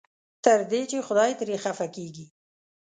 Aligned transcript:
تر 0.43 0.59
دې 0.71 0.81
چې 0.91 0.97
خدای 1.07 1.31
ترې 1.39 1.55
خفه 1.63 1.87
کېږي. 1.95 2.25